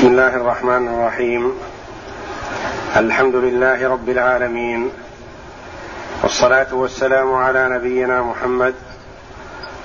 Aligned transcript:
بسم 0.00 0.08
الله 0.08 0.36
الرحمن 0.36 0.88
الرحيم. 0.88 1.52
الحمد 2.96 3.34
لله 3.34 3.88
رب 3.88 4.08
العالمين. 4.08 4.90
والصلاة 6.22 6.74
والسلام 6.74 7.34
على 7.34 7.68
نبينا 7.68 8.22
محمد 8.22 8.74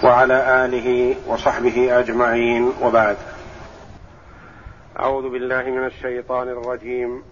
وعلى 0.04 0.66
آله 0.66 1.16
وصحبه 1.28 2.00
أجمعين. 2.00 2.72
وبعد. 2.82 3.18
أعوذ 5.00 5.30
بالله 5.30 5.64
من 5.64 5.86
الشيطان 5.86 6.48
الرجيم. 6.48 7.24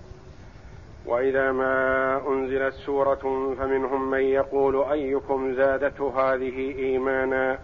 وإذا 1.05 1.51
ما 1.51 2.21
أنزلت 2.27 2.73
سورة 2.85 3.55
فمنهم 3.59 4.11
من 4.11 4.21
يقول 4.21 4.83
أيكم 4.91 5.53
زادته 5.55 6.33
هذه 6.33 6.75
إيمانا؟ 6.79 7.57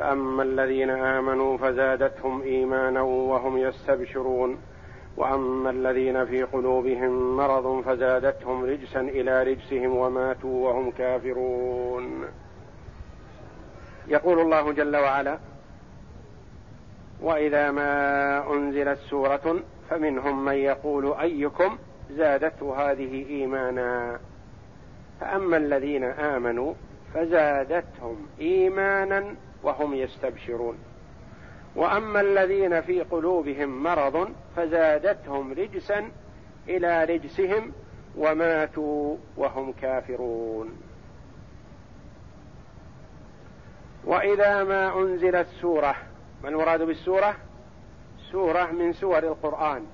فأما 0.00 0.42
الذين 0.42 0.90
آمنوا 0.90 1.56
فزادتهم 1.56 2.42
إيمانا 2.42 3.02
وهم 3.02 3.58
يستبشرون. 3.58 4.58
وأما 5.16 5.70
الذين 5.70 6.26
في 6.26 6.42
قلوبهم 6.42 7.36
مرض 7.36 7.82
فزادتهم 7.84 8.64
رجسا 8.64 9.00
إلى 9.00 9.42
رجسهم 9.42 9.96
وماتوا 9.96 10.68
وهم 10.68 10.90
كافرون. 10.90 12.24
يقول 14.08 14.40
الله 14.40 14.72
جل 14.72 14.96
وعلا 14.96 15.38
وإذا 17.22 17.70
ما 17.70 18.52
أنزلت 18.52 18.98
سورة 18.98 19.60
فمنهم 19.90 20.44
من 20.44 20.54
يقول 20.54 21.12
أيكم 21.12 21.78
زادته 22.10 22.90
هذه 22.90 23.26
إيمانا؟ 23.28 24.20
فأما 25.20 25.56
الذين 25.56 26.04
آمنوا 26.04 26.74
فزادتهم 27.14 28.26
إيمانا 28.40 29.34
وهم 29.62 29.94
يستبشرون. 29.94 30.78
وأما 31.76 32.20
الذين 32.20 32.80
في 32.80 33.02
قلوبهم 33.02 33.82
مرض 33.82 34.28
فزادتهم 34.56 35.52
رجسا 35.52 36.10
إلى 36.68 37.04
رجسهم 37.04 37.72
وماتوا 38.16 39.16
وهم 39.36 39.72
كافرون. 39.72 40.78
وإذا 44.04 44.64
ما 44.64 44.98
أنزلت 44.98 45.46
سورة 45.60 45.96
ما 46.42 46.48
المراد 46.48 46.82
بالسورة؟ 46.82 47.36
سورة 48.32 48.64
من 48.66 48.92
سور 48.92 49.18
القرآن. 49.18 49.86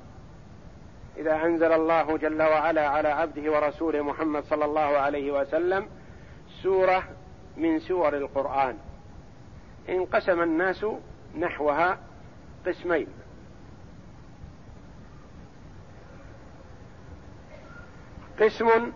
إذا 1.17 1.45
أنزل 1.45 1.73
الله 1.73 2.17
جل 2.17 2.43
وعلا 2.43 2.89
على 2.89 3.09
عبده 3.09 3.53
ورسوله 3.53 4.03
محمد 4.03 4.45
صلى 4.45 4.65
الله 4.65 4.81
عليه 4.81 5.41
وسلم 5.41 5.87
سورة 6.63 7.03
من 7.57 7.79
سور 7.79 8.17
القرآن. 8.17 8.77
انقسم 9.89 10.43
الناس 10.43 10.87
نحوها 11.39 11.99
قسمين. 12.67 13.07
قسم 18.41 18.93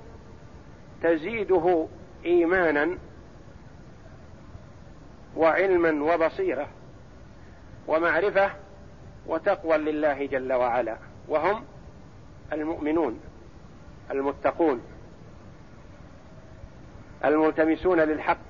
تزيده 1.03 1.87
إيمانا 2.25 2.99
وعلما 5.37 6.15
وبصيرة 6.15 6.69
ومعرفة 7.89 8.51
وتقوى 9.27 9.77
لله 9.79 10.27
جل 10.27 10.53
وعلا 10.53 10.97
وهم 11.29 11.65
المؤمنون 12.53 13.21
المتقون 14.11 14.83
الملتمسون 17.25 18.01
للحق 18.01 18.50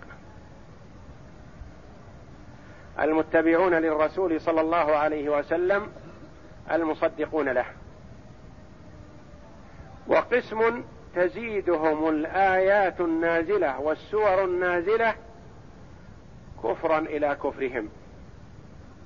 المتبعون 3.00 3.74
للرسول 3.74 4.40
صلى 4.40 4.60
الله 4.60 4.96
عليه 4.96 5.38
وسلم 5.38 5.92
المصدقون 6.70 7.48
له. 7.48 7.64
وقسم 10.06 10.84
تزيدهم 11.14 12.08
الآيات 12.08 13.00
النازلة 13.00 13.80
والسور 13.80 14.44
النازلة 14.44 15.14
كفرا 16.64 16.98
إلى 16.98 17.36
كفرهم 17.44 17.88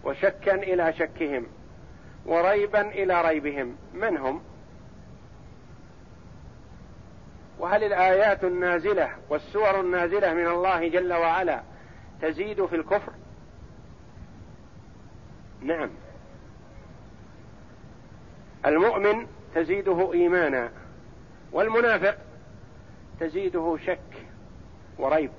وشكا 0.04 0.54
إلى 0.54 0.93
شكهم 0.93 1.47
وريبا 2.27 2.81
إلى 2.81 3.22
ريبهم. 3.22 3.77
من 3.94 4.16
هم؟ 4.16 4.43
وهل 7.59 7.84
الآيات 7.84 8.44
النازلة 8.44 9.10
والسور 9.31 9.81
النازلة 9.81 10.34
من 10.34 10.47
الله 10.47 10.88
جل 10.88 11.12
وعلا 11.12 11.62
تزيد 12.22 12.66
في 12.66 12.77
الكفر؟ 12.77 13.12
نعم. 15.65 15.91
المؤمن 18.67 19.27
تزيده 19.55 20.13
إيمانا 20.13 20.71
والمنافق 21.53 22.19
تزيده 23.21 23.77
شك 23.87 24.27
وريب. 24.99 25.31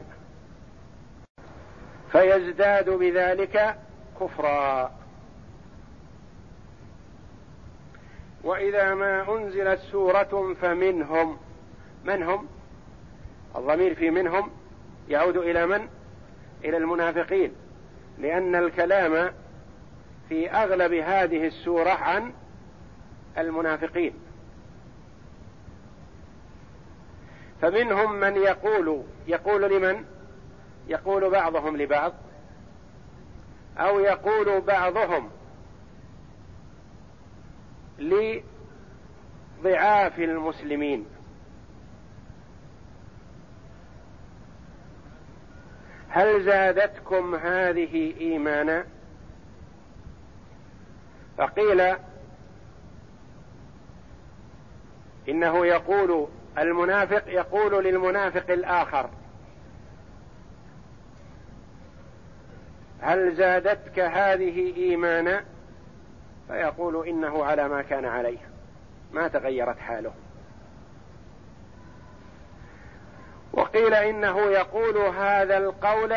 فيزداد 2.11 2.89
بذلك 2.89 3.77
كفرا. 4.21 4.91
وإذا 8.43 8.93
ما 8.93 9.37
أنزلت 9.37 9.79
سورة 9.79 10.53
فمنهم 10.61 11.37
من 12.05 12.23
هم 12.23 12.47
الضمير 13.55 13.95
في 13.95 14.09
منهم 14.09 14.51
يعود 15.09 15.37
إلى 15.37 15.65
من؟ 15.65 15.87
إلى 16.63 16.77
المنافقين. 16.77 17.53
لأن 18.17 18.55
الكلام 18.55 19.33
في 20.29 20.51
أغلب 20.51 20.93
هذه 20.93 21.47
السورة 21.47 21.89
عن 21.89 22.33
المنافقين. 23.37 24.13
فمنهم 27.61 28.19
من 28.19 28.35
يقول 28.35 29.03
يقول 29.27 29.61
لمن؟ 29.61 30.05
يقول 30.87 31.29
بعضهم 31.29 31.77
لبعض 31.77 32.13
أو 33.77 33.99
يقول 33.99 34.61
بعضهم 34.61 35.29
لضعاف 37.99 38.43
المسلمين. 40.19 41.05
هل 46.09 46.45
زادتكم 46.45 47.35
هذه 47.35 48.19
إيمانا؟ 48.19 48.94
فقيل 51.37 51.95
إنه 55.29 55.65
يقول 55.65 56.27
المنافق 56.57 57.23
يقول 57.27 57.83
للمنافق 57.83 58.51
الآخر 58.51 59.09
هل 63.01 63.35
زادتك 63.35 63.99
هذه 63.99 64.75
إيمانا؟ 64.77 65.43
فيقول 66.47 67.07
إنه 67.07 67.45
على 67.45 67.67
ما 67.67 67.81
كان 67.81 68.05
عليه 68.05 68.37
ما 69.13 69.27
تغيرت 69.27 69.79
حاله. 69.79 70.13
وقيل 73.53 73.93
إنه 73.93 74.41
يقول 74.41 74.97
هذا 74.97 75.57
القول 75.57 76.15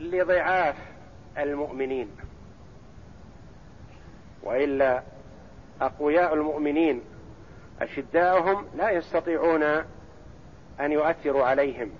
لضعاف 0.00 0.76
المؤمنين. 1.38 2.16
وإلا 4.42 5.02
أقوياء 5.80 6.34
المؤمنين 6.34 7.02
أشداؤهم 7.80 8.66
لا 8.76 8.90
يستطيعون 8.90 9.62
أن 10.80 10.92
يؤثروا 10.92 11.44
عليهم. 11.44 11.90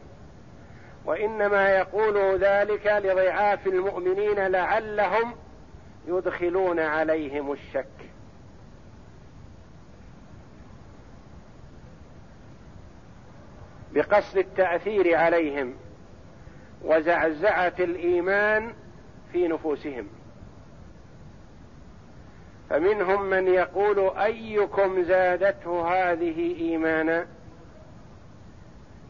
وإنما 1.05 1.69
يقول 1.69 2.39
ذلك 2.39 2.87
لضعاف 2.87 3.67
المؤمنين 3.67 4.47
لعلهم 4.47 5.35
يدخلون 6.07 6.81
عليهم 6.81 7.53
الشك. 7.53 7.87
بقصد 13.93 14.39
التأثير 14.39 15.17
عليهم 15.17 15.75
وزعزعة 16.83 17.75
الإيمان 17.81 18.75
في 19.33 19.49
نفوسهم. 19.49 20.09
فمنهم 22.73 23.23
من 23.23 23.47
يقول 23.49 24.17
أيكم 24.19 25.03
زادته 25.03 25.89
هذه 25.89 26.57
إيمانا؟ 26.61 27.27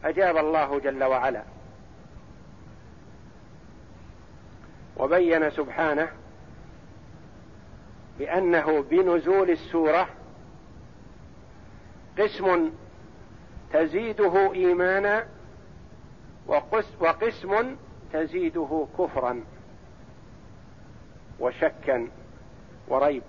أجاب 0.03 0.37
الله 0.37 0.79
جل 0.79 1.03
وعلا. 1.03 1.43
وبين 4.97 5.49
سبحانه 5.49 6.09
بأنه 8.19 8.81
بنزول 8.81 9.49
السورة 9.49 10.09
قسم 12.19 12.71
تزيده 13.73 14.53
إيمانا 14.53 15.27
وقسم 16.99 17.75
تزيده 18.13 18.87
كفرا 18.97 19.43
وشكا 21.39 22.07
وريب. 22.87 23.23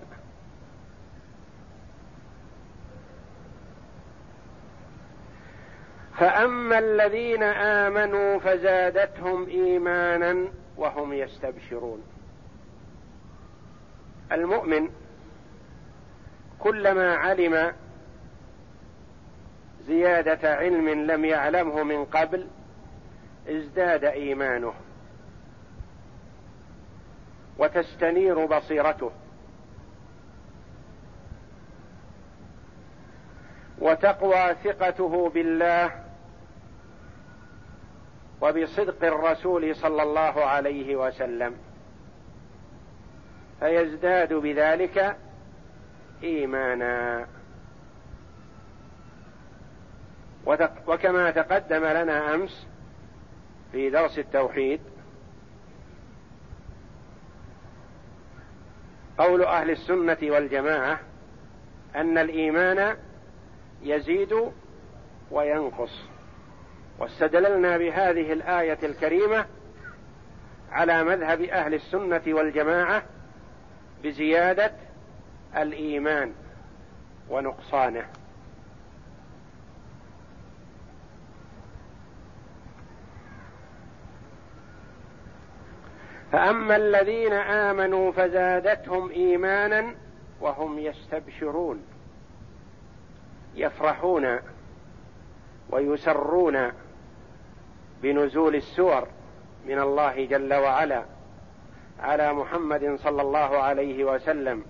فأما 6.17 6.79
الذين 6.79 7.43
آمنوا 7.43 8.39
فزادتهم 8.39 9.47
إيمانا 9.47 10.47
وهم 10.77 11.13
يستبشرون. 11.13 12.03
المؤمن 14.31 14.89
كلما 16.59 17.15
علم 17.15 17.73
زيادة 19.87 20.55
علم 20.55 20.89
لم 20.89 21.25
يعلمه 21.25 21.83
من 21.83 22.05
قبل 22.05 22.47
ازداد 23.49 24.03
إيمانه 24.05 24.73
وتستنير 27.57 28.45
بصيرته 28.45 29.11
وتقوى 33.79 34.55
ثقته 34.63 35.29
بالله 35.29 36.04
وبصدق 38.41 39.03
الرسول 39.03 39.75
صلى 39.75 40.03
الله 40.03 40.45
عليه 40.45 40.95
وسلم. 40.95 41.55
فيزداد 43.59 44.33
بذلك 44.33 45.17
إيمانا. 46.23 47.27
وكما 50.87 51.31
تقدم 51.31 51.85
لنا 51.85 52.35
أمس 52.35 52.67
في 53.71 53.89
درس 53.89 54.19
التوحيد 54.19 54.81
قول 59.17 59.43
أهل 59.43 59.71
السنة 59.71 60.17
والجماعة 60.23 60.99
أن 61.95 62.17
الإيمان 62.17 62.97
يزيد 63.81 64.51
وينقص. 65.31 66.14
واستدللنا 66.99 67.77
بهذه 67.77 68.33
الآية 68.33 68.79
الكريمة 68.83 69.45
على 70.71 71.03
مذهب 71.03 71.41
أهل 71.41 71.73
السنة 71.73 72.21
والجماعة 72.27 73.03
بزيادة 74.03 74.71
الإيمان 75.57 76.33
ونقصانه. 77.29 78.05
فأما 86.31 86.75
الذين 86.75 87.33
آمنوا 87.33 88.11
فزادتهم 88.11 89.09
إيمانا 89.09 89.95
وهم 90.41 90.79
يستبشرون 90.79 91.83
يفرحون 93.55 94.39
ويسرون 95.69 96.71
بنزول 98.01 98.55
السور 98.55 99.07
من 99.67 99.79
الله 99.79 100.25
جل 100.25 100.53
وعلا 100.53 101.05
على 101.99 102.33
محمد 102.33 102.95
صلى 102.95 103.21
الله 103.21 103.57
عليه 103.57 104.03
وسلم. 104.03 104.63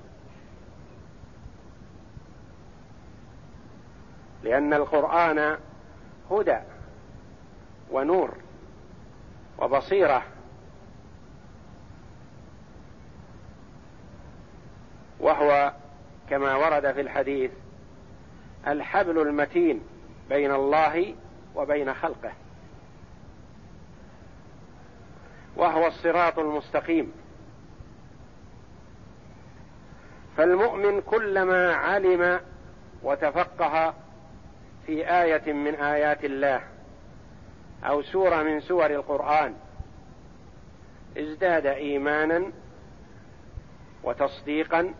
لأن 4.43 4.73
القرآن 4.73 5.57
هدى 6.31 6.57
ونور 7.91 8.37
وبصيرة. 9.57 10.23
وهو 15.19 15.73
كما 16.29 16.55
ورد 16.55 16.91
في 16.91 17.01
الحديث 17.01 17.51
الحبل 18.67 19.19
المتين 19.21 19.81
بين 20.29 20.51
الله 20.51 21.15
وبين 21.55 21.93
خلقه. 21.93 22.31
وهو 25.55 25.87
الصراط 25.87 26.39
المستقيم. 26.39 27.11
فالمؤمن 30.37 31.01
كلما 31.01 31.73
علم 31.73 32.39
وتفقه 33.03 33.93
في 34.85 35.09
آية 35.21 35.53
من 35.53 35.75
آيات 35.75 36.25
الله 36.25 36.61
أو 37.83 38.01
سورة 38.01 38.43
من 38.43 38.59
سور 38.59 38.85
القرآن 38.85 39.55
ازداد 41.17 41.65
إيمانا 41.65 42.51
وتصديقا 44.03 44.93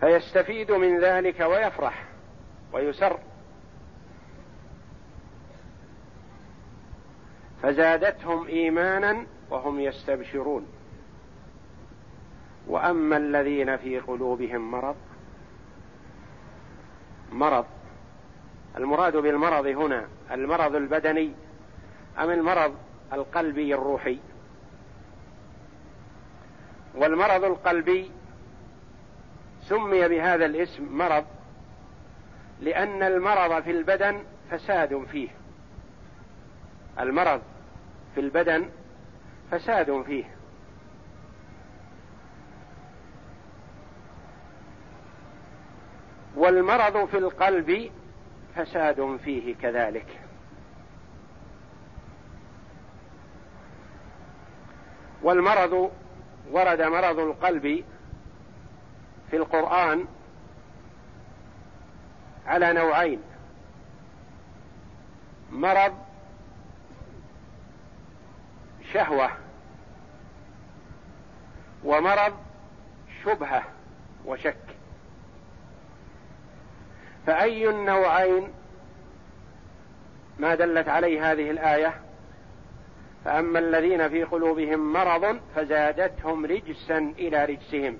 فيستفيد 0.00 0.72
من 0.72 1.00
ذلك 1.00 1.40
ويفرح 1.40 2.04
ويسر. 2.72 3.18
فزادتهم 7.68 8.46
إيمانا 8.46 9.26
وهم 9.50 9.80
يستبشرون. 9.80 10.66
وأما 12.66 13.16
الذين 13.16 13.76
في 13.76 13.98
قلوبهم 13.98 14.70
مرض 14.70 14.96
مرض 17.32 17.64
المراد 18.76 19.16
بالمرض 19.16 19.66
هنا 19.66 20.08
المرض 20.30 20.74
البدني 20.74 21.32
أم 22.18 22.30
المرض 22.30 22.74
القلبي 23.12 23.74
الروحي؟ 23.74 24.18
والمرض 26.94 27.44
القلبي 27.44 28.10
سمي 29.62 30.08
بهذا 30.08 30.46
الاسم 30.46 30.98
مرض 30.98 31.24
لأن 32.60 33.02
المرض 33.02 33.62
في 33.62 33.70
البدن 33.70 34.22
فساد 34.50 35.04
فيه. 35.12 35.28
المرض 37.00 37.40
في 38.18 38.24
البدن 38.24 38.68
فساد 39.50 40.02
فيه. 40.02 40.24
والمرض 46.36 47.08
في 47.08 47.18
القلب 47.18 47.90
فساد 48.56 49.16
فيه 49.24 49.54
كذلك. 49.54 50.20
والمرض 55.22 55.90
ورد 56.50 56.82
مرض 56.82 57.18
القلب 57.18 57.84
في 59.30 59.36
القرآن 59.36 60.04
على 62.46 62.72
نوعين 62.72 63.20
مرض 65.50 66.07
شهوة 68.92 69.30
ومرض 71.84 72.34
شبهة 73.24 73.62
وشك. 74.24 74.56
فأي 77.26 77.68
النوعين 77.68 78.52
ما 80.38 80.54
دلت 80.54 80.88
عليه 80.88 81.32
هذه 81.32 81.50
الآية؟ 81.50 82.00
فأما 83.24 83.58
الذين 83.58 84.08
في 84.08 84.24
قلوبهم 84.24 84.92
مرض 84.92 85.40
فزادتهم 85.56 86.46
رجسا 86.46 86.98
إلى 86.98 87.44
رجسهم. 87.44 87.98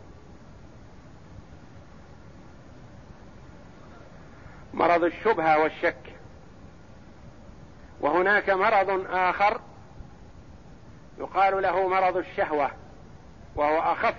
مرض 4.74 5.04
الشبهة 5.04 5.58
والشك. 5.58 6.14
وهناك 8.00 8.50
مرض 8.50 9.06
آخر 9.10 9.60
يقال 11.18 11.62
له 11.62 11.88
مرض 11.88 12.16
الشهوة 12.16 12.70
وهو 13.56 13.78
أخف 13.78 14.14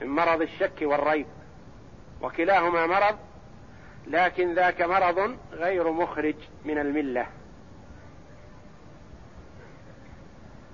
من 0.00 0.06
مرض 0.06 0.42
الشك 0.42 0.78
والريب. 0.82 1.26
وكلاهما 2.22 2.86
مرض 2.86 3.16
لكن 4.06 4.54
ذاك 4.54 4.82
مرض 4.82 5.36
غير 5.52 5.90
مخرج 5.90 6.34
من 6.64 6.78
الملة. 6.78 7.26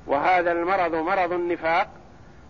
وهذا 0.06 0.52
المرض 0.52 0.94
مرض 0.94 1.32
النفاق 1.32 1.88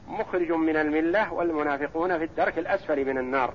مخرج 0.08 0.52
من 0.52 0.76
الملة 0.76 1.32
والمنافقون 1.32 2.18
في 2.18 2.24
الدرك 2.24 2.58
الأسفل 2.58 3.04
من 3.04 3.18
النار. 3.18 3.54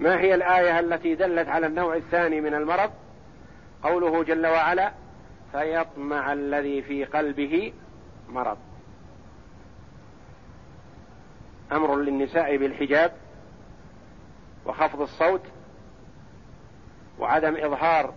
ما 0.00 0.20
هي 0.20 0.34
الآية 0.34 0.80
التي 0.80 1.14
دلت 1.14 1.48
على 1.48 1.66
النوع 1.66 1.96
الثاني 1.96 2.40
من 2.40 2.54
المرض؟ 2.54 2.90
قوله 3.82 4.24
جل 4.24 4.46
وعلا 4.46 4.92
فيطمع 5.52 6.32
الذي 6.32 6.82
في 6.82 7.04
قلبه 7.04 7.72
مرض. 8.28 8.58
أمر 11.72 11.96
للنساء 11.96 12.56
بالحجاب 12.56 13.12
وخفض 14.66 15.00
الصوت 15.00 15.42
وعدم 17.18 17.56
إظهار 17.56 18.14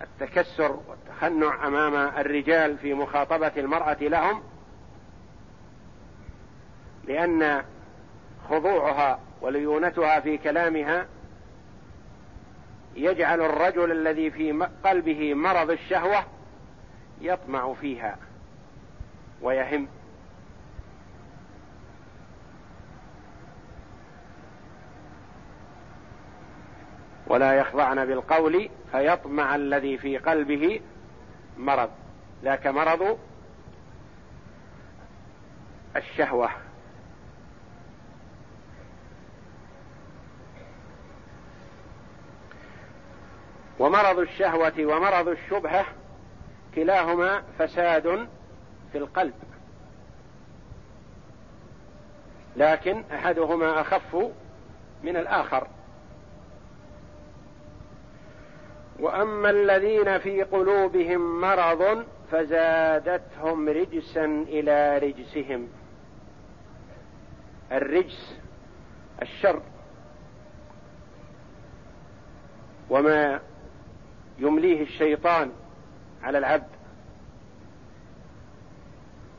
التكسر 0.00 0.80
والتخنع 0.88 1.66
أمام 1.66 1.94
الرجال 1.94 2.78
في 2.78 2.94
مخاطبة 2.94 3.52
المرأة 3.56 3.96
لهم 4.00 4.42
لأن 7.04 7.62
خضوعها 8.48 9.18
وليونتها 9.42 10.20
في 10.20 10.38
كلامها 10.38 11.06
يجعل 12.96 13.40
الرجل 13.40 13.92
الذي 13.92 14.30
في 14.30 14.68
قلبه 14.84 15.34
مرض 15.34 15.70
الشهوة 15.70 16.24
يطمع 17.20 17.72
فيها 17.72 18.18
ويهم. 19.42 19.88
ولا 27.26 27.52
يخضعن 27.52 28.06
بالقول 28.06 28.70
فيطمع 28.92 29.54
الذي 29.54 29.98
في 29.98 30.18
قلبه 30.18 30.80
مرض. 31.58 31.90
ذاك 32.44 32.66
مرض 32.66 33.18
الشهوة. 35.96 36.50
ومرض 43.78 44.18
الشهوة 44.18 44.72
ومرض 44.78 45.28
الشبهة 45.28 45.84
كلاهما 46.74 47.42
فساد 47.58 48.28
في 48.92 48.98
القلب. 48.98 49.34
لكن 52.56 53.04
أحدهما 53.14 53.80
أخف 53.80 54.16
من 55.02 55.16
الآخر. 55.16 55.68
وأما 59.00 59.50
الذين 59.50 60.18
في 60.18 60.42
قلوبهم 60.42 61.40
مرض 61.40 62.04
فزادتهم 62.30 63.68
رجسا 63.68 64.24
إلى 64.24 64.98
رجسهم. 64.98 65.68
الرجس 67.72 68.36
الشر. 69.22 69.62
وما 72.90 73.40
يمليه 74.38 74.82
الشيطان 74.82 75.52
على 76.22 76.38
العبد. 76.38 76.68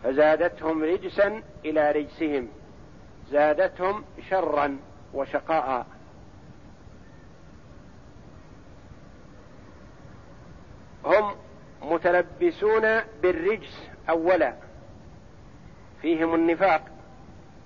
فزادتهم 0.03 0.83
رجسا 0.83 1.43
إلى 1.65 1.91
رجسهم. 1.91 2.47
زادتهم 3.31 4.03
شرا 4.29 4.77
وشقاء. 5.13 5.85
هم 11.05 11.35
متلبسون 11.81 12.99
بالرجس 13.21 13.89
اولا. 14.09 14.53
فيهم 16.01 16.35
النفاق 16.35 16.85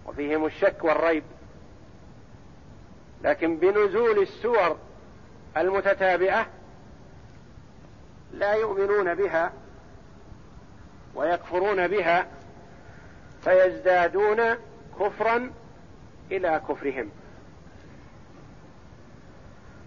وفيهم 0.05 0.46
الشك 0.46 0.84
والريب. 0.84 1.24
لكن 3.24 3.57
بنزول 3.57 4.19
السور 4.22 4.77
المتتابعة 5.57 6.48
لا 8.34 8.53
يؤمنون 8.53 9.15
بها 9.15 9.53
ويكفرون 11.15 11.88
بها 11.88 12.27
فيزدادون 13.43 14.55
كفرا 15.00 15.51
إلى 16.31 16.62
كفرهم. 16.69 17.10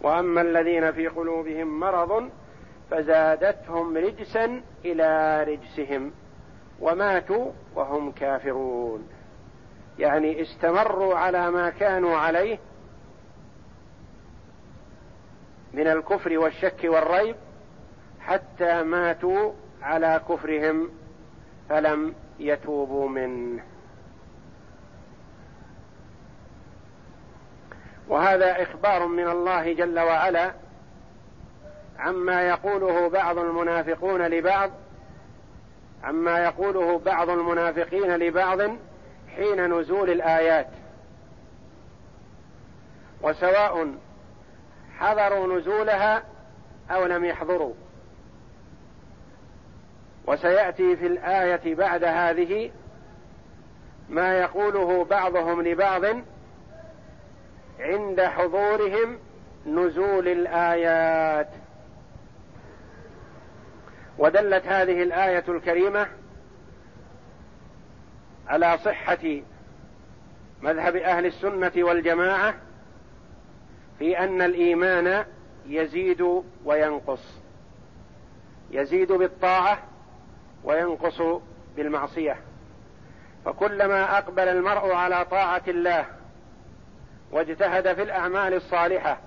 وأما 0.03 0.41
الذين 0.41 0.93
في 0.93 1.09
قلوبهم 1.09 1.81
مرض 1.81 2.31
فزادتهم 2.91 3.97
رجسا 3.97 4.63
إلى 4.85 5.43
رجسهم 5.43 6.13
وماتوا 6.81 7.53
وهم 7.75 8.13
كافرون. 8.13 9.09
يعني 9.99 10.43
استمروا 10.43 11.15
على 11.15 11.51
ما 11.51 11.71
كانوا 11.71 12.17
عليه 12.17 12.59
من 15.73 15.87
الكفر 15.87 16.39
والشك 16.39 16.81
والريب 16.85 17.37
حتى 18.21 18.83
ماتوا 18.83 19.53
على 19.83 20.21
كفرهم 20.29 20.91
فلم 21.69 22.15
يتوبوا 22.39 23.09
منه. 23.09 23.63
وهذا 28.09 28.63
إخبار 28.63 29.07
من 29.07 29.29
الله 29.29 29.73
جل 29.73 29.99
وعلا 29.99 30.53
عما 31.99 32.43
يقوله 32.43 33.09
بعض 33.09 33.39
المنافقون 33.39 34.23
لبعض 34.27 34.71
عما 36.05 36.39
يقوله 36.39 36.99
بعض 36.99 37.31
المنافقين 37.31 38.17
لبعض 38.17 38.61
حين 39.37 39.79
نزول 39.79 40.11
الآيات. 40.11 40.69
وسواء 43.23 43.95
حضروا 44.99 45.59
نزولها 45.59 46.23
أو 46.91 47.07
لم 47.07 47.25
يحضروا. 47.25 47.75
وسيأتي 50.31 50.97
في 50.97 51.07
الآية 51.07 51.75
بعد 51.75 52.05
هذه 52.05 52.71
ما 54.09 54.39
يقوله 54.39 55.05
بعضهم 55.05 55.63
لبعض 55.63 56.05
عند 57.81 58.21
حضورهم 58.21 59.19
نزول 59.67 60.29
الآيات. 60.29 61.49
ودلت 64.19 64.67
هذه 64.67 65.03
الآية 65.03 65.45
الكريمة 65.49 66.07
على 68.49 68.79
صحة 68.79 69.41
مذهب 70.63 70.97
أهل 70.97 71.27
السنة 71.27 71.73
والجماعة 71.77 72.55
في 73.99 74.19
أن 74.19 74.43
الإيمان 74.43 75.25
يزيد 75.67 76.43
وينقص 76.65 77.41
يزيد 78.71 79.13
بالطاعة 79.13 79.90
وينقص 80.65 81.23
بالمعصية. 81.77 82.37
فكلما 83.45 84.19
أقبل 84.19 84.49
المرء 84.49 84.93
على 84.93 85.25
طاعة 85.25 85.63
الله 85.69 86.07
واجتهد 87.33 87.95
في 87.95 88.03
الأعمال 88.03 88.55
الصالحة 88.55 89.19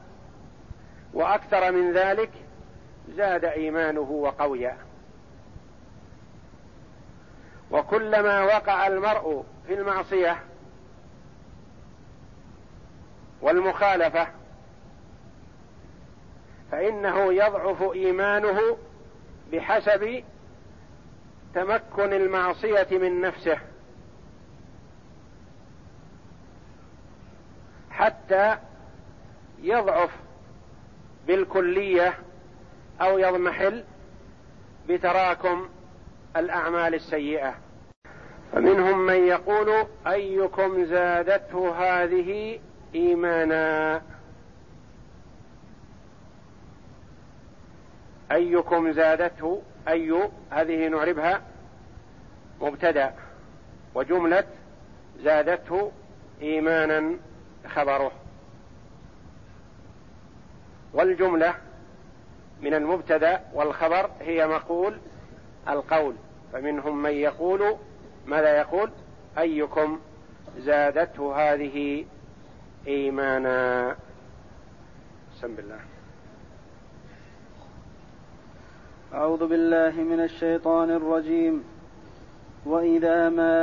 وأكثر 1.13 1.71
من 1.71 1.93
ذلك 1.93 2.31
زاد 3.15 3.45
إيمانه 3.45 4.01
وقويا. 4.11 4.77
وكلما 7.71 8.43
وقع 8.43 8.87
المرء 8.87 9.45
في 9.67 9.73
المعصية 9.73 10.37
والمخالفة 13.41 14.27
فإنه 16.71 17.33
يضعف 17.33 17.81
إيمانه 17.81 18.77
بحسب 19.51 20.23
تمكن 21.55 22.13
المعصية 22.13 22.87
من 22.91 23.21
نفسه. 23.21 23.57
حتى 27.91 28.57
يضعف 29.61 30.09
بالكلية 31.27 32.13
أو 33.01 33.17
يضمحل 33.19 33.83
بتراكم 34.89 35.69
الأعمال 36.37 36.93
السيئة. 36.93 37.55
فمنهم 38.53 39.05
من 39.05 39.27
يقول 39.27 39.87
أيكم 40.07 40.85
زادته 40.85 41.75
هذه 41.75 42.59
إيمانا؟ 42.95 44.01
أيكم 48.31 48.91
زادته 48.91 49.61
أي 49.87 50.29
هذه 50.49 50.87
نعربها 50.87 51.41
مبتدا 52.61 53.13
وجملة 53.95 54.43
زادته 55.19 55.91
إيمانا 56.41 57.17
خبره 57.67 58.11
والجملة 60.93 61.55
من 62.61 62.73
المبتدا 62.73 63.41
والخبر 63.53 64.09
هي 64.21 64.47
مقول 64.47 64.97
القول 65.69 66.15
فمنهم 66.53 67.01
من 67.01 67.11
يقول 67.11 67.77
ماذا 68.25 68.57
يقول؟ 68.57 68.91
أيكم 69.37 69.99
زادته 70.57 71.35
هذه 71.35 72.05
إيمانا. 72.87 73.95
بسم 75.35 75.55
الله. 75.59 75.92
أعوذ 79.13 79.47
بالله 79.47 80.03
من 80.03 80.19
الشيطان 80.19 80.89
الرجيم. 80.91 81.63
وإذا 82.65 83.29
ما 83.29 83.57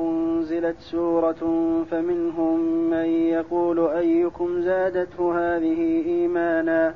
أنزلت 0.00 0.76
سورة 0.78 1.42
فمنهم 1.90 2.60
من 2.90 3.06
يقول 3.06 3.80
أيكم 3.80 4.60
زادته 4.60 5.38
هذه 5.38 6.06
إيمانا؟ 6.06 6.94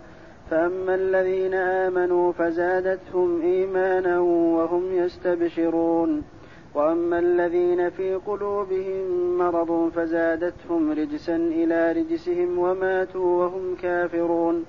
فأما 0.50 0.94
الذين 0.94 1.54
آمنوا 1.54 2.32
فزادتهم 2.32 3.42
إيمانا 3.42 4.20
وهم 4.20 4.92
يستبشرون. 4.92 6.22
وأما 6.74 7.18
الذين 7.18 7.90
في 7.90 8.14
قلوبهم 8.14 9.38
مرض 9.38 9.90
فزادتهم 9.96 10.92
رجسا 10.92 11.36
إلى 11.36 11.92
رجسهم 11.92 12.58
وماتوا 12.58 13.44
وهم 13.44 13.76
كافرون. 13.82 14.64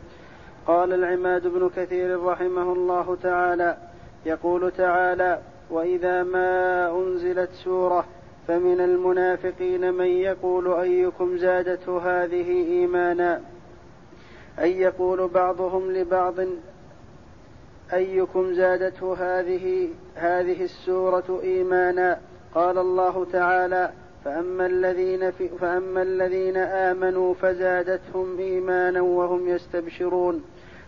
قال 0.70 0.94
العماد 0.94 1.48
بن 1.48 1.70
كثير 1.76 2.24
رحمه 2.24 2.74
الله 2.74 3.18
تعالى 3.24 3.78
يقول 4.26 4.72
تعالى 4.72 5.40
وإذا 5.70 6.24
ما 6.24 6.92
أنزلت 6.92 7.50
سورة 7.52 8.06
فمن 8.48 8.82
المنافقين 8.82 9.94
من 9.94 10.06
يقول 10.06 10.74
أيكم 10.74 11.38
زادته 11.38 11.98
هذه 11.98 12.50
إيمانا؟ 12.50 13.42
أي 14.60 14.80
يقول 14.80 15.28
بعضهم 15.28 15.92
لبعض 15.92 16.36
أيكم 17.94 18.54
زادته 18.54 19.14
هذه 19.14 19.90
هذه 20.16 20.64
السورة 20.64 21.40
إيمانا؟ 21.44 22.20
قال 22.56 22.78
الله 22.78 23.26
تعالى 23.26 23.92
فأما 24.26 24.66
الذين 24.66 25.32
في 25.32 25.50
فأما 25.50 26.02
الذين 26.02 26.58
آمنوا 26.58 27.34
فزادتهم 27.34 28.40
إيمانا 28.40 29.02
وهم 29.02 29.48
يستبشرون. 29.48 30.44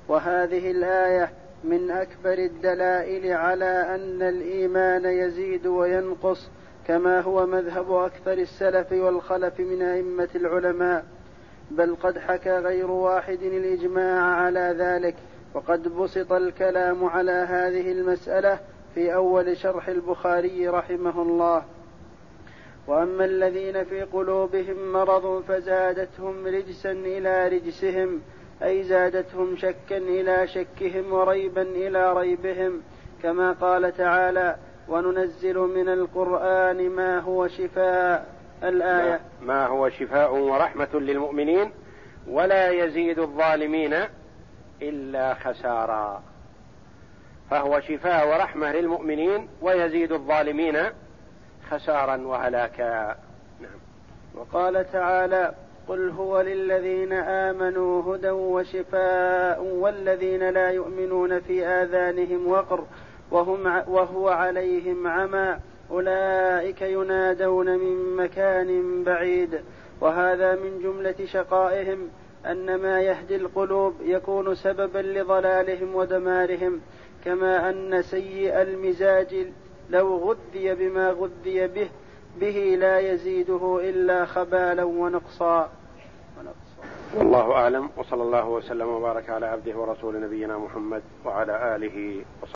وهذه 0.07 0.71
الآية 0.71 1.31
من 1.63 1.91
أكبر 1.91 2.33
الدلائل 2.33 3.33
على 3.33 3.95
أن 3.95 4.21
الإيمان 4.21 5.05
يزيد 5.05 5.67
وينقص 5.67 6.49
كما 6.87 7.19
هو 7.21 7.45
مذهب 7.45 7.91
أكثر 7.91 8.33
السلف 8.33 8.91
والخلف 8.91 9.59
من 9.59 9.81
أئمة 9.81 10.29
العلماء. 10.35 11.05
بل 11.71 11.95
قد 11.95 12.17
حكى 12.17 12.57
غير 12.57 12.91
واحد 12.91 13.41
الإجماع 13.41 14.21
على 14.21 14.75
ذلك 14.77 15.15
وقد 15.53 15.87
بسط 15.87 16.31
الكلام 16.31 17.05
على 17.05 17.31
هذه 17.31 17.91
المسألة 17.91 18.59
في 18.95 19.13
أول 19.13 19.57
شرح 19.57 19.87
البخاري 19.87 20.67
رحمه 20.67 21.21
الله. 21.21 21.63
وأما 22.87 23.25
الذين 23.25 23.83
في 23.83 24.01
قلوبهم 24.01 24.93
مرض 24.93 25.43
فزادتهم 25.47 26.47
رجسا 26.47 26.91
إلى 26.91 27.47
رجسهم 27.47 28.21
أي 28.63 28.83
زادتهم 28.83 29.57
شكا 29.57 29.97
إلى 29.97 30.47
شكهم 30.47 31.13
وريبا 31.13 31.61
إلى 31.61 32.13
ريبهم 32.13 32.81
كما 33.23 33.51
قال 33.51 33.97
تعالى 33.97 34.55
وننزل 34.87 35.57
من 35.57 35.89
القرآن 35.89 36.89
ما 36.89 37.19
هو 37.19 37.47
شفاء. 37.47 38.35
الآية 38.63 39.19
ما 39.41 39.67
هو 39.67 39.89
شفاء 39.89 40.35
ورحمة 40.35 40.89
للمؤمنين 40.93 41.71
ولا 42.27 42.69
يزيد 42.69 43.19
الظالمين 43.19 43.93
إلا 44.81 45.33
خسارا. 45.33 46.23
فهو 47.49 47.79
شفاء 47.79 48.29
ورحمة 48.29 48.71
للمؤمنين 48.71 49.49
ويزيد 49.61 50.11
الظالمين 50.11 50.77
خسارا 51.69 52.15
وهلاكا. 52.15 53.15
نعم. 53.59 53.79
وقال 54.35 54.91
تعالى 54.91 55.53
قل 55.87 56.09
هو 56.09 56.41
للذين 56.41 57.13
آمنوا 57.13 58.15
هدى 58.15 58.29
وشفاء 58.29 59.63
والذين 59.63 60.49
لا 60.49 60.69
يؤمنون 60.69 61.39
في 61.39 61.65
آذانهم 61.65 62.47
وقر 62.47 62.83
وهم 63.31 63.65
وهو 63.87 64.29
عليهم 64.29 65.07
عمى 65.07 65.57
أولئك 65.91 66.81
ينادون 66.81 67.77
من 67.77 68.15
مكان 68.15 69.03
بعيد 69.03 69.61
وهذا 70.01 70.55
من 70.55 70.79
جملة 70.83 71.15
شقائهم 71.25 72.09
أن 72.45 72.75
ما 72.75 73.01
يهدي 73.01 73.35
القلوب 73.35 73.95
يكون 74.01 74.55
سببا 74.55 74.99
لضلالهم 74.99 75.95
ودمارهم 75.95 76.81
كما 77.25 77.69
أن 77.69 78.01
سيء 78.01 78.61
المزاج 78.61 79.47
لو 79.89 80.17
غذي 80.17 80.75
بما 80.75 81.09
غذي 81.09 81.67
به 81.67 81.89
به 82.39 82.75
لا 82.79 82.99
يزيده 82.99 83.79
إلا 83.83 84.25
خبالا 84.25 84.83
ونقصا. 84.83 85.69
والله 87.17 87.51
أعلم 87.53 87.89
وصلى 87.97 88.23
الله 88.23 88.49
وسلم 88.49 88.87
وبارك 88.87 89.29
على 89.29 89.45
عبده 89.45 89.77
ورسول 89.77 90.21
نبينا 90.21 90.57
محمد 90.57 91.01
وعلى 91.25 91.75
آله 91.75 92.21
وصحبه. 92.41 92.49